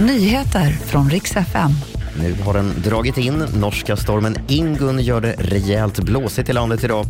Nyheter 0.00 0.70
från 0.70 1.10
riks 1.10 1.36
FM. 1.36 1.70
Nu 2.20 2.34
har 2.42 2.54
den 2.54 2.72
dragit 2.84 3.18
in. 3.18 3.38
Norska 3.38 3.96
stormen 3.96 4.36
Ingun 4.48 5.00
gör 5.00 5.20
det 5.20 5.34
rejält 5.38 5.98
blåsigt 5.98 6.48
i 6.48 6.52
landet 6.52 6.84
idag. 6.84 7.06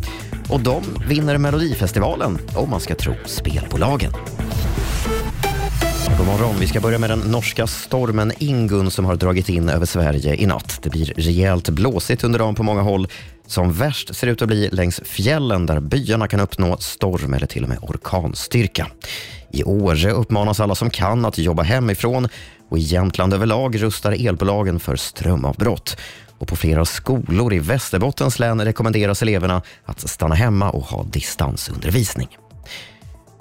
Och 0.49 0.59
de 0.59 0.83
vinner 1.07 1.37
Melodifestivalen, 1.37 2.37
om 2.55 2.69
man 2.69 2.79
ska 2.79 2.95
tro 2.95 3.13
spelbolagen. 3.25 4.11
God 6.17 6.27
morgon. 6.27 6.55
Vi 6.59 6.67
ska 6.67 6.79
börja 6.79 6.99
med 6.99 7.09
den 7.09 7.19
norska 7.19 7.67
stormen 7.67 8.31
Ingun 8.39 8.91
som 8.91 9.05
har 9.05 9.15
dragit 9.15 9.49
in 9.49 9.69
över 9.69 9.85
Sverige 9.85 10.35
i 10.35 10.45
natt. 10.45 10.79
Det 10.83 10.89
blir 10.89 11.13
rejält 11.17 11.69
blåsigt 11.69 12.23
under 12.23 12.39
dagen 12.39 12.55
på 12.55 12.63
många 12.63 12.81
håll. 12.81 13.07
Som 13.47 13.73
värst 13.73 14.15
ser 14.15 14.27
det 14.27 14.33
ut 14.33 14.41
att 14.41 14.47
bli 14.47 14.69
längs 14.71 15.01
fjällen 15.05 15.65
där 15.65 15.79
byarna 15.79 16.27
kan 16.27 16.39
uppnå 16.39 16.77
storm 16.77 17.33
eller 17.33 17.47
till 17.47 17.63
och 17.63 17.69
med 17.69 17.77
orkanstyrka. 17.81 18.87
I 19.51 19.63
Åre 19.63 20.11
uppmanas 20.11 20.59
alla 20.59 20.75
som 20.75 20.89
kan 20.89 21.25
att 21.25 21.37
jobba 21.37 21.63
hemifrån 21.63 22.27
och 22.69 22.77
i 22.77 22.81
Jämtland 22.81 23.33
överlag 23.33 23.81
rustar 23.81 24.27
elbolagen 24.27 24.79
för 24.79 24.95
strömavbrott. 24.95 25.97
Och 26.37 26.47
på 26.47 26.55
flera 26.55 26.85
skolor 26.85 27.53
i 27.53 27.59
Västerbottens 27.59 28.39
län 28.39 28.65
rekommenderas 28.65 29.21
eleverna 29.21 29.61
att 29.85 30.09
stanna 30.09 30.35
hemma 30.35 30.69
och 30.69 30.83
ha 30.83 31.03
distansundervisning. 31.03 32.27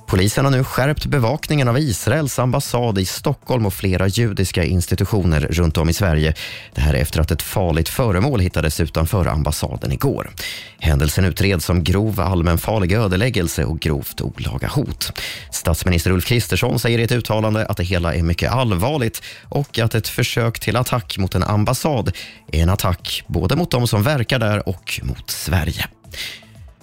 Polisen 0.08 0.44
har 0.44 0.52
nu 0.52 0.64
skärpt 0.64 1.06
bevakningen 1.06 1.68
av 1.68 1.78
Israels 1.78 2.38
ambassad 2.38 2.98
i 2.98 3.04
Stockholm 3.04 3.66
och 3.66 3.74
flera 3.74 4.06
judiska 4.06 4.64
institutioner 4.64 5.40
runt 5.40 5.76
om 5.76 5.88
i 5.88 5.92
Sverige. 5.92 6.34
Det 6.74 6.80
här 6.80 6.94
efter 6.94 7.20
att 7.20 7.30
ett 7.30 7.42
farligt 7.42 7.88
föremål 7.88 8.40
hittades 8.40 8.80
utanför 8.80 9.26
ambassaden 9.26 9.92
igår. 9.92 10.30
Händelsen 10.78 11.24
utreds 11.24 11.64
som 11.64 11.84
grov 11.84 12.20
allmänfarlig 12.20 12.92
ödeläggelse 12.92 13.64
och 13.64 13.80
grovt 13.80 14.20
olaga 14.20 14.68
hot. 14.68 15.12
Statsminister 15.50 16.10
Ulf 16.10 16.26
Kristersson 16.26 16.78
säger 16.78 16.98
i 16.98 17.02
ett 17.02 17.12
uttalande 17.12 17.66
att 17.66 17.76
det 17.76 17.84
hela 17.84 18.14
är 18.14 18.22
mycket 18.22 18.52
allvarligt 18.52 19.22
och 19.42 19.78
att 19.78 19.94
ett 19.94 20.08
försök 20.08 20.60
till 20.60 20.76
attack 20.76 21.18
mot 21.18 21.34
en 21.34 21.42
ambassad 21.42 22.12
är 22.52 22.62
en 22.62 22.70
attack 22.70 23.24
både 23.26 23.56
mot 23.56 23.70
de 23.70 23.88
som 23.88 24.02
verkar 24.02 24.38
där 24.38 24.68
och 24.68 25.00
mot 25.02 25.30
Sverige. 25.30 25.84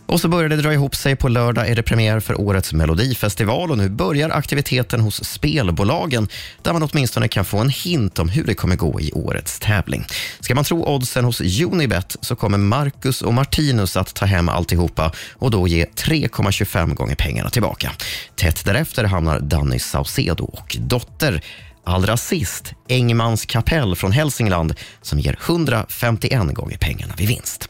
Och 0.07 0.21
så 0.21 0.27
börjar 0.27 0.49
det 0.49 0.55
dra 0.55 0.73
ihop 0.73 0.95
sig. 0.95 1.15
På 1.15 1.27
lördag 1.27 1.69
är 1.69 1.75
det 1.75 1.83
premiär 1.83 2.19
för 2.19 2.41
årets 2.41 2.73
Melodifestival 2.73 3.71
och 3.71 3.77
nu 3.77 3.89
börjar 3.89 4.29
aktiviteten 4.29 5.01
hos 5.01 5.23
spelbolagen 5.23 6.27
där 6.61 6.73
man 6.73 6.83
åtminstone 6.83 7.27
kan 7.27 7.45
få 7.45 7.57
en 7.57 7.69
hint 7.69 8.19
om 8.19 8.29
hur 8.29 8.43
det 8.43 8.53
kommer 8.53 8.75
gå 8.75 9.01
i 9.01 9.11
årets 9.11 9.59
tävling. 9.59 10.05
Ska 10.39 10.55
man 10.55 10.63
tro 10.63 10.85
oddsen 10.85 11.25
hos 11.25 11.41
Unibet 11.41 12.15
så 12.21 12.35
kommer 12.35 12.57
Marcus 12.57 13.21
och 13.21 13.33
Martinus 13.33 13.97
att 13.97 14.13
ta 14.13 14.25
hem 14.25 14.49
alltihopa 14.49 15.11
och 15.33 15.51
då 15.51 15.67
ge 15.67 15.85
3,25 15.85 16.93
gånger 16.93 17.15
pengarna 17.15 17.49
tillbaka. 17.49 17.91
Tätt 18.35 18.65
därefter 18.65 19.03
hamnar 19.03 19.39
Danny 19.39 19.79
Saucedo 19.79 20.43
och 20.43 20.77
Dotter. 20.79 21.41
Allra 21.87 22.17
sist 22.17 22.73
Engmans 22.87 23.45
kapell 23.45 23.95
från 23.95 24.11
Hälsingland 24.11 24.73
som 25.01 25.19
ger 25.19 25.37
151 25.45 26.53
gånger 26.53 26.77
pengarna 26.77 27.13
vid 27.17 27.27
vinst. 27.27 27.69